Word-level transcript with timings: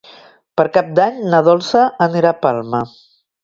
Per 0.61 0.65
Cap 0.77 0.89
d'Any 1.01 1.21
na 1.35 1.43
Dolça 1.49 1.85
anirà 2.09 2.33
a 2.33 2.41
Palma. 2.47 2.85